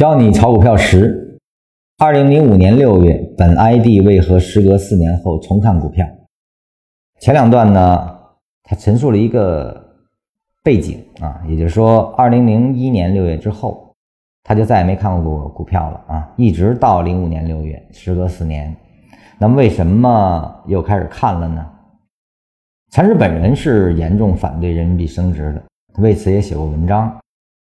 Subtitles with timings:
[0.00, 1.38] 教你炒股票十。
[1.98, 6.08] 二零零五年六月，本 ID 为何时隔四年后重看股票？
[7.20, 8.18] 前两段呢，
[8.62, 9.78] 他陈述了一个
[10.62, 13.94] 背景啊，也就是说，二零零一年六月之后，
[14.42, 18.74] 他就再也没看过股票了啊，一直到零五年六月，时隔四年，
[19.38, 21.70] 那么为什么又开始看了呢？
[22.90, 25.62] 禅师本人是严重反对人民币升值的，
[26.00, 27.14] 为此也写过文章，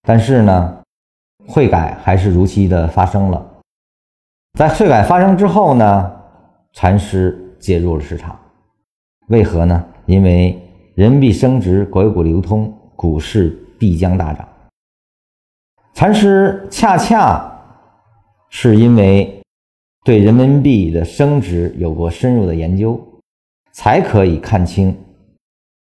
[0.00, 0.80] 但是呢。
[1.46, 3.54] 汇改还是如期的发生了，
[4.58, 6.12] 在汇改发生之后呢，
[6.72, 8.38] 禅师介入了市场，
[9.28, 9.84] 为何呢？
[10.06, 10.60] 因为
[10.94, 14.48] 人民币升值，国有股流通，股市必将大涨。
[15.92, 17.50] 禅师恰恰
[18.50, 19.42] 是因为
[20.04, 23.00] 对人民币的升值有过深入的研究，
[23.72, 24.96] 才可以看清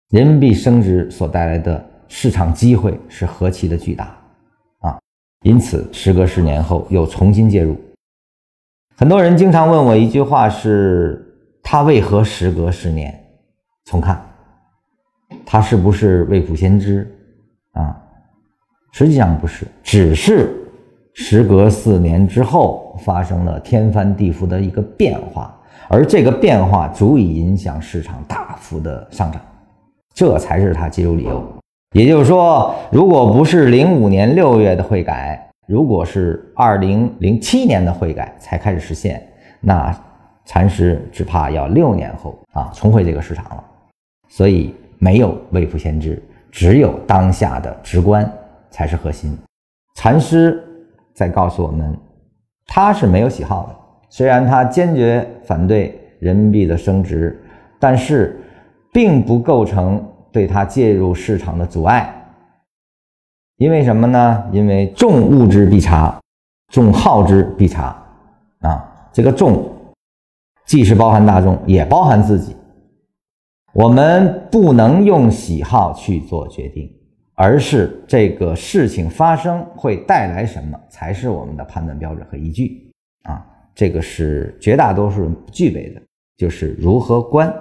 [0.09, 4.15] 人民币升值所带来的市场机会是何其的巨大。
[5.45, 7.77] 因此，时隔十年后又重新介入。
[8.97, 11.23] 很多人经常问我一句话：是
[11.61, 13.13] 他为何时隔十年
[13.85, 14.19] 重看？
[15.45, 17.07] 他是不是未卜先知
[17.73, 17.95] 啊？
[18.91, 20.67] 实际上不是，只是
[21.13, 25.55] 时隔四年之后发生了天翻地覆的一个变化，
[25.87, 29.39] 而这个变化足以影响市场大幅的上涨，
[30.15, 31.54] 这才是他介入理由。
[31.95, 39.25] 也就是说，如果不是零五年六月的汇改，如果是二零零七年的汇改才开始实现，
[39.61, 39.97] 那
[40.43, 43.63] 禅师只怕要六年后啊重回这个市场了。
[44.27, 46.21] 所以没有未卜先知，
[46.51, 48.29] 只有当下的直观
[48.69, 49.33] 才是核心。
[49.95, 50.61] 禅师
[51.13, 51.97] 在告诉我们，
[52.65, 53.75] 他是没有喜好的，
[54.09, 57.41] 虽然他坚决反对人民币的升值，
[57.79, 58.37] 但是
[58.91, 60.05] 并不构成。
[60.35, 62.13] 对它介入市场的阻碍，
[63.55, 64.43] 因为什么呢？
[64.51, 66.19] 因为众恶之必查，
[66.73, 67.95] 众好之必查
[68.59, 69.09] 啊！
[69.13, 69.65] 这个众
[70.65, 72.53] 既是包含大众，也包含自己。
[73.71, 76.93] 我们不能用喜好去做决定，
[77.35, 82.91] 而是这个事情发生会带来什么，才是我们的判断标准和依据
[83.23, 83.41] 啊！
[83.73, 86.01] 这个是绝大多数人不具备的，
[86.35, 87.53] 就是如何观。